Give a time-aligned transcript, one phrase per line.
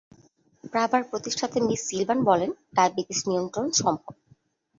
[0.63, 4.13] প্রাভার প্রতিষ্ঠাতা Miss Silvan বলেন, diabetes নিয়ন্ত্রণ করা সম্ভব।